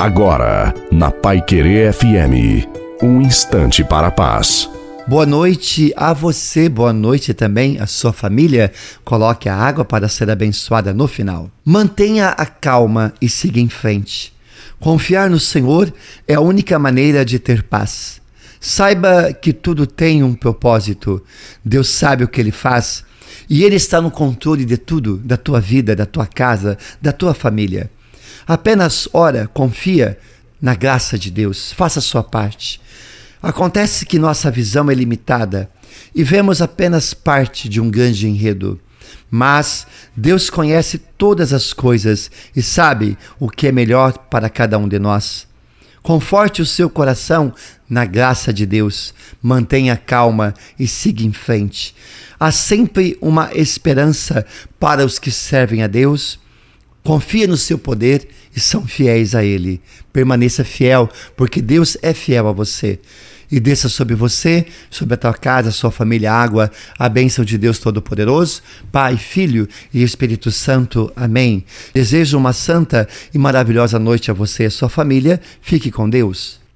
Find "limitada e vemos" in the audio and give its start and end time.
34.94-36.60